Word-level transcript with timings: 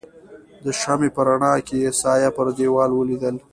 د 0.63 0.65
شمعې 0.79 1.09
په 1.15 1.21
رڼا 1.27 1.53
کې 1.67 1.75
يې 1.83 1.91
سایه 2.01 2.29
پر 2.37 2.47
دیوال 2.57 2.91
ولوېدل. 2.93 3.35